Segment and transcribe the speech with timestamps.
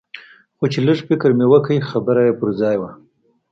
[0.57, 2.89] خو چې لږ فکر مې وکړ خبره يې پر ځاى وه.